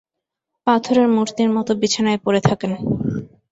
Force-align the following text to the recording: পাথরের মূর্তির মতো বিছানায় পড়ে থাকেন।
পাথরের 0.67 1.07
মূর্তির 1.07 1.49
মতো 1.51 1.71
বিছানায় 1.81 2.19
পড়ে 2.25 2.41
থাকেন। 2.47 2.71